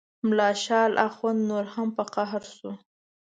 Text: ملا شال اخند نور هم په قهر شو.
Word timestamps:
ملا 0.27 0.49
شال 0.63 0.91
اخند 1.07 1.39
نور 1.49 1.65
هم 1.73 1.87
په 1.97 2.03
قهر 2.13 2.43
شو. 2.55 2.71